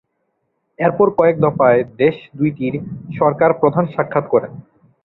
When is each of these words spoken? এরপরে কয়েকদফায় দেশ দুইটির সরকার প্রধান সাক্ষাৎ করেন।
এরপরে 0.79 1.11
কয়েকদফায় 1.19 1.81
দেশ 1.97 2.15
দুইটির 2.37 2.73
সরকার 3.19 3.49
প্রধান 3.61 3.85
সাক্ষাৎ 3.95 4.25
করেন। 4.29 4.51